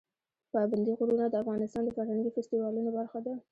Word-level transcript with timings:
پابندی 0.53 0.93
غرونه 0.99 1.25
د 1.29 1.35
افغانستان 1.43 1.81
د 1.85 1.89
فرهنګي 1.97 2.31
فستیوالونو 2.35 2.89
برخه 2.97 3.19
ده. 3.25 3.33